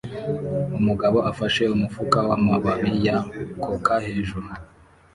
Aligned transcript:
Umugabo 0.79 1.17
afashe 1.31 1.63
umufuka 1.75 2.17
wamababi 2.27 2.91
ya 3.05 3.17
coka 3.63 3.93
hejuru 4.05 4.47